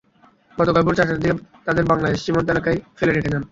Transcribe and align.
গতকাল 0.57 0.81
ভোর 0.83 0.95
চারটার 0.97 1.19
দিকে 1.21 1.33
তাঁদের 1.65 1.85
বাংলাদেশ 1.91 2.19
সীমান্ত 2.21 2.47
এলাকায় 2.51 2.77
ফেলে 2.97 3.11
রেখে 3.11 3.31
যান। 3.33 3.43